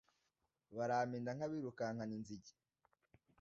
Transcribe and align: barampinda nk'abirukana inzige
barampinda 0.77 1.31
nk'abirukana 1.35 2.03
inzige 2.17 2.51